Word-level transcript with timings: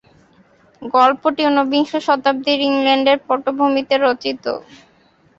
গল্পটি 0.93 1.41
উনবিংশ 1.49 1.91
শতাব্দীর 2.07 2.59
ইংল্যান্ডের 2.69 3.17
পটভূমিতে 3.27 3.95
রচিত। 3.99 4.43